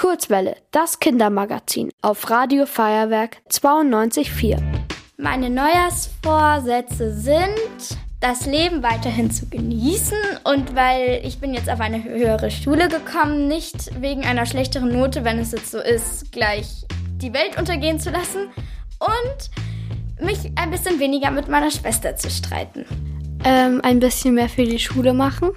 Kurzwelle, 0.00 0.56
das 0.70 0.98
Kindermagazin 0.98 1.90
auf 2.00 2.30
Radio 2.30 2.64
Feuerwerk 2.64 3.36
92.4. 3.50 4.58
Meine 5.18 5.50
Neujahrsvorsätze 5.50 7.12
sind, 7.12 7.98
das 8.18 8.46
Leben 8.46 8.82
weiterhin 8.82 9.30
zu 9.30 9.50
genießen 9.50 10.16
und 10.44 10.74
weil 10.74 11.20
ich 11.22 11.38
bin 11.38 11.52
jetzt 11.52 11.68
auf 11.68 11.80
eine 11.80 12.02
höhere 12.02 12.50
Schule 12.50 12.88
gekommen, 12.88 13.46
nicht 13.46 14.00
wegen 14.00 14.24
einer 14.24 14.46
schlechteren 14.46 14.90
Note, 14.90 15.22
wenn 15.22 15.38
es 15.38 15.52
jetzt 15.52 15.70
so 15.70 15.80
ist, 15.80 16.32
gleich 16.32 16.86
die 17.18 17.34
Welt 17.34 17.58
untergehen 17.58 18.00
zu 18.00 18.08
lassen 18.08 18.48
und 19.00 20.24
mich 20.26 20.50
ein 20.56 20.70
bisschen 20.70 20.98
weniger 20.98 21.30
mit 21.30 21.48
meiner 21.48 21.70
Schwester 21.70 22.16
zu 22.16 22.30
streiten. 22.30 22.86
Ähm, 23.44 23.82
ein 23.84 24.00
bisschen 24.00 24.32
mehr 24.32 24.48
für 24.48 24.64
die 24.64 24.78
Schule 24.78 25.12
machen. 25.12 25.50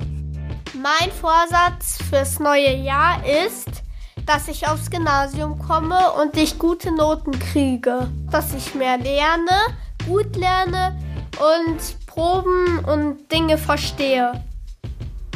Mein 0.73 1.11
Vorsatz 1.11 1.97
fürs 2.09 2.41
neue 2.41 2.75
Jahr 2.75 3.21
ist, 3.45 3.82
dass 4.25 4.47
ich 4.47 4.67
aufs 4.67 4.89
Gymnasium 4.89 5.59
komme 5.59 5.99
und 6.21 6.37
ich 6.37 6.57
gute 6.59 6.91
Noten 6.91 7.37
kriege. 7.39 8.09
Dass 8.31 8.53
ich 8.53 8.75
mehr 8.75 8.97
lerne, 8.97 9.77
gut 10.07 10.35
lerne 10.35 10.97
und 11.39 12.05
Proben 12.07 12.79
und 12.85 13.31
Dinge 13.31 13.57
verstehe. 13.57 14.43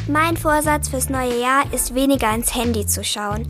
Mein 0.08 0.38
Vorsatz 0.38 0.90
fürs 0.90 1.09
neue 1.09 1.42
Jahr 1.42 1.64
ist 1.73 1.94
weniger 1.94 2.34
ins 2.34 2.55
Handy 2.55 2.86
zu 2.86 3.04
schauen. 3.04 3.45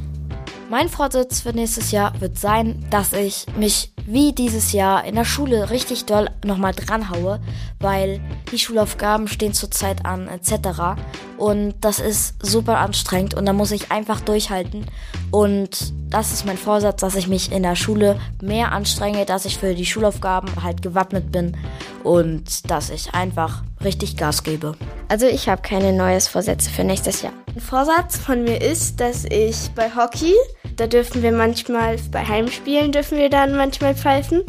Mein 0.70 0.90
Vorsatz 0.90 1.42
für 1.42 1.54
nächstes 1.54 1.92
Jahr 1.92 2.20
wird 2.20 2.38
sein, 2.38 2.86
dass 2.90 3.14
ich 3.14 3.46
mich 3.56 3.94
wie 4.06 4.34
dieses 4.34 4.74
Jahr 4.74 5.06
in 5.06 5.16
der 5.16 5.24
Schule 5.24 5.70
richtig 5.70 6.06
doll 6.06 6.30
nochmal 6.44 6.74
dranhaue, 6.74 7.40
weil 7.80 8.20
die 8.52 8.60
Schulaufgaben 8.60 9.28
stehen 9.28 9.54
zurzeit 9.54 10.06
an 10.06 10.28
etc. 10.28 11.00
Und 11.38 11.76
das 11.82 12.00
ist 12.00 12.36
super 12.44 12.80
anstrengend 12.80 13.34
und 13.34 13.46
da 13.46 13.54
muss 13.54 13.72
ich 13.72 13.92
einfach 13.92 14.22
durchhalten. 14.22 14.86
Und 15.32 15.94
das 16.10 16.32
ist 16.32 16.46
mein 16.46 16.58
Vorsatz, 16.58 17.02
dass 17.02 17.16
ich 17.16 17.28
mich 17.28 17.52
in 17.52 17.64
der 17.64 17.76
Schule 17.76 18.20
mehr 18.42 18.72
anstrenge, 18.72 19.26
dass 19.26 19.46
ich 19.46 19.58
für 19.58 19.76
die 19.76 19.86
Schulaufgaben 19.86 20.64
halt 20.64 20.82
gewappnet 20.82 21.32
bin 21.32 21.58
und 22.04 22.70
dass 22.72 22.90
ich 22.90 23.14
einfach 23.14 23.64
richtig 23.84 24.18
Gas 24.18 24.44
gebe. 24.44 24.76
Also 25.10 25.28
ich 25.28 25.50
habe 25.50 25.62
keine 25.62 25.94
neues 25.94 26.28
Vorsätze 26.28 26.70
für 26.70 26.84
nächstes 26.84 27.22
Jahr. 27.22 27.34
Ein 27.54 27.62
Vorsatz 27.62 28.18
von 28.18 28.44
mir 28.44 28.62
ist, 28.62 29.00
dass 29.00 29.26
ich 29.26 29.70
bei 29.76 29.90
Hockey, 29.96 30.34
da 30.76 30.88
dürfen 30.88 31.22
wir 31.22 31.32
manchmal, 31.32 31.98
bei 32.12 32.26
Heimspielen 32.26 32.92
dürfen 32.92 33.18
wir 33.18 33.30
dann 33.30 33.56
manchmal 33.56 33.96
pfeifen. 33.96 34.44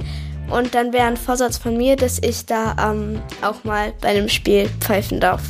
Und 0.51 0.75
dann 0.75 0.93
wäre 0.93 1.07
ein 1.07 1.17
Vorsatz 1.17 1.59
von 1.59 1.77
mir, 1.77 1.97
dass 1.97 2.19
ich 2.23 2.47
da 2.47 2.75
ähm, 2.81 3.21
auch 3.43 3.65
mal 3.65 3.93
bei 4.01 4.09
einem 4.09 4.29
Spiel 4.29 4.69
pfeifen 4.81 5.21
darf. 5.21 5.43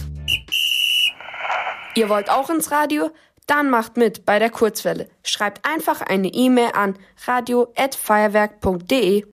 Ihr 1.95 2.09
wollt 2.09 2.31
auch 2.31 2.51
ins 2.51 2.71
Radio? 2.71 3.11
Dann 3.47 3.71
macht 3.71 3.97
mit 3.97 4.27
bei 4.27 4.39
der 4.39 4.51
Kurzwelle. 4.51 5.09
Schreibt 5.25 5.67
einfach 5.67 6.03
eine 6.03 6.29
E-Mail 6.29 6.71
an 6.75 6.99
radio@feuerwerk.de. 7.27 9.25